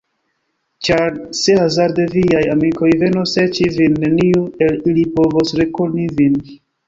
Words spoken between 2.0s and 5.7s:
viaj amikoj venos serĉi vin, neniu el ili povos